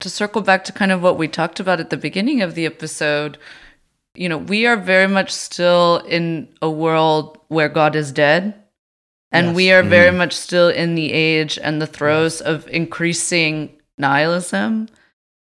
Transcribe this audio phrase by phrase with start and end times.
[0.00, 2.66] to circle back to kind of what we talked about at the beginning of the
[2.66, 3.38] episode,
[4.14, 8.54] you know, we are very much still in a world where God is dead.
[9.30, 9.56] And Yes.
[9.56, 9.90] we are mm-hmm.
[9.90, 14.88] very much still in the age and the throes of increasing nihilism.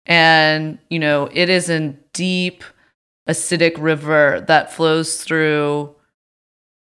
[0.06, 2.64] And, you know, it is a deep,
[3.28, 5.96] acidic river that flows through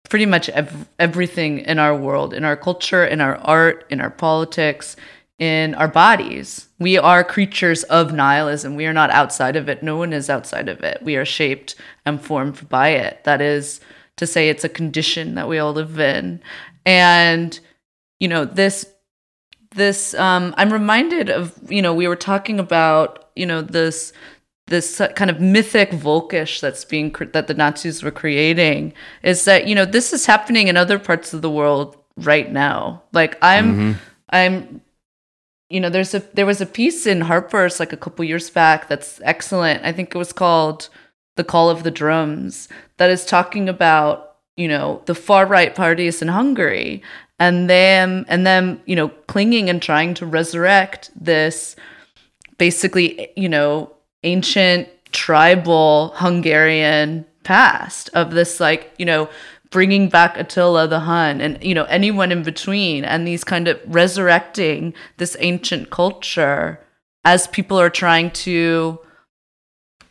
[0.08, 4.12] pretty much ev- everything in our world, in our culture, in our art, in our
[4.12, 4.96] politics,
[5.40, 6.68] in our bodies.
[6.80, 8.76] We are creatures of nihilism.
[8.76, 9.84] We are not outside of it.
[9.84, 11.02] No one is outside of it.
[11.02, 11.76] We are shaped
[12.06, 13.24] and formed by it.
[13.26, 13.82] That is
[14.18, 16.42] to say, it's a condition that we all live in.
[16.86, 17.60] And,
[18.20, 18.86] you know, this
[19.76, 24.14] this um i'm reminded of you know we were talking about you know this
[24.68, 29.76] this kind of mythic volkish that's being that the nazis were creating is that you
[29.76, 34.00] know this is happening in other parts of the world right now like i'm
[34.30, 34.82] i'm
[35.70, 38.88] you know there's a there was a piece in harper's like a couple years back
[38.88, 39.84] that's excellent.
[39.84, 40.90] I think it was called
[41.36, 46.22] the call of the drums that is talking about you know the far right parties
[46.22, 47.02] in hungary
[47.40, 51.76] and them and them you know clinging and trying to resurrect this
[52.58, 53.92] basically you know
[54.24, 59.30] ancient tribal hungarian past of this like you know
[59.76, 63.78] bringing back attila the hun and you know anyone in between and these kind of
[63.88, 66.80] resurrecting this ancient culture
[67.26, 68.98] as people are trying to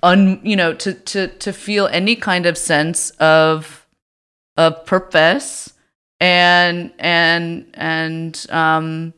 [0.03, 3.87] un you know to to to feel any kind of sense of
[4.59, 5.73] of purpose
[6.21, 9.15] and and and um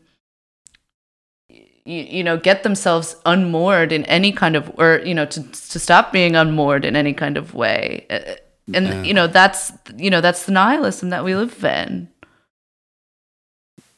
[1.49, 5.81] you, you know get themselves unmoored in any kind of or you know to to
[5.81, 8.07] stop being unmoored in any kind of way.
[8.09, 8.37] Uh,
[8.75, 9.03] and Yeah.
[9.03, 12.09] you know that's you know that's the nihilism that we live in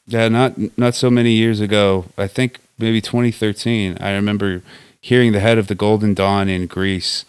[0.07, 2.05] Yeah, not not so many years ago.
[2.17, 3.97] I think maybe 2013.
[4.01, 4.61] I remember
[5.01, 7.25] hearing the head of the Golden Dawn in Greece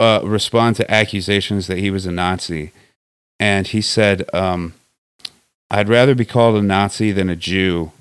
[0.00, 2.72] uh, respond to accusations that he was a Nazi,
[3.38, 4.74] and he said, um,
[5.70, 7.92] "I'd rather be called a Nazi than a Jew,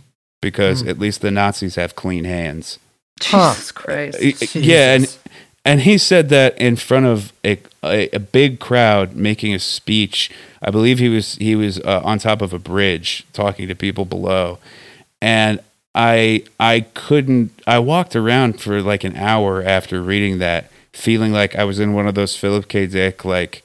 [0.42, 2.80] because at least the Nazis have clean hands."
[3.22, 3.54] Huh.
[3.56, 5.20] jesus christ Y- Yeah, and Jesus.
[5.66, 10.30] And he said that in front of a, a a big crowd making a speech.
[10.62, 14.06] I believe he was he was uh, on top of a bridge talking to people
[14.06, 14.60] below,
[15.22, 15.60] and
[15.96, 17.52] I I couldn't.
[17.68, 21.94] I walked around for like an hour after reading that, feeling like I was in
[21.94, 22.88] one of those Philip K.
[22.88, 23.64] Dick like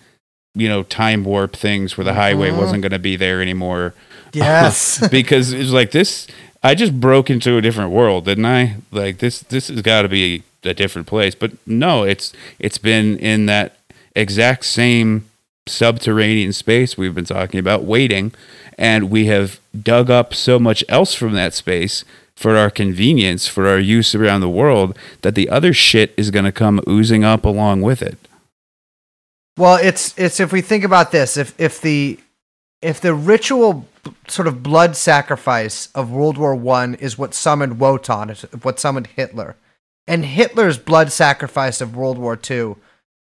[0.55, 2.59] you know time warp things where the highway Mhm.
[2.59, 3.93] wasn't going to be there anymore
[4.32, 5.06] Yes.
[5.09, 6.28] because it was like this
[6.62, 10.09] i just broke into a different world didn't i like this this has got to
[10.09, 11.34] be a different place.
[11.34, 13.76] But no it's it's been in that
[14.14, 15.28] exact same
[15.66, 18.32] subterranean space we've been talking about waiting.
[18.76, 22.04] And we have dug up so much else from that space
[22.34, 26.44] for our convenience for our use around the world that the other shit is going
[26.44, 28.19] to come oozing up along with it.
[29.56, 32.19] Well, it's it's if we think about this, if if the
[32.82, 33.86] if the ritual
[34.26, 39.54] sort of blood sacrifice of World War One is what summoned Wotan, what summoned Hitler,
[40.06, 42.76] and Hitler's blood sacrifice of World War Two,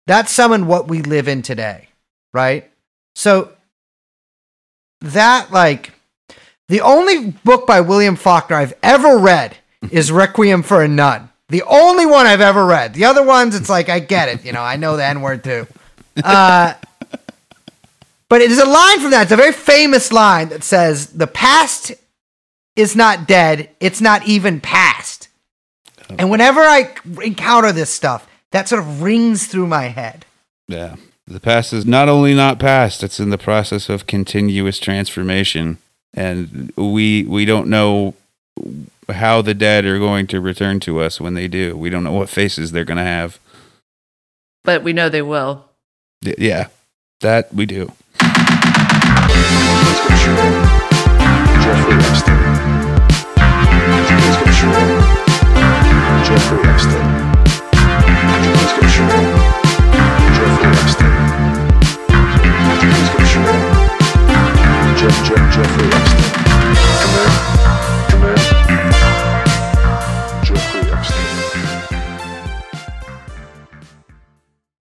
[0.07, 1.89] that summoned what we live in today,
[2.33, 2.71] right?
[3.15, 3.51] So
[5.01, 5.93] that like
[6.69, 9.57] the only book by William Faulkner I've ever read
[9.91, 11.31] is Requiem for a Nun.
[11.51, 12.95] The only one I've ever read.
[12.95, 15.45] The other ones, it's like I get it, you know, I know the N word
[15.45, 15.67] too.
[16.23, 16.75] Uh,
[18.29, 19.25] but it is a line from that.
[19.25, 21.93] It's a very famous line that says, "The past
[22.77, 23.69] is not dead.
[23.81, 24.94] It's not even past."
[26.11, 30.25] And whenever I encounter this stuff, that sort of rings through my head.
[30.69, 30.97] Yeah.
[31.27, 35.79] The past is not only not past, it's in the process of continuous transformation.
[36.13, 38.15] And we we don't know
[39.09, 41.77] how the dead are going to return to us when they do.
[41.77, 43.39] We don't know what faces they're going to have.
[44.63, 45.65] but we know they will
[46.23, 46.69] Yeah.
[47.21, 47.93] That we do.